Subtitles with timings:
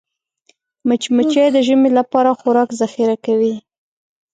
[0.87, 3.55] مچمچۍ د ژمي لپاره خوراک ذخیره کوي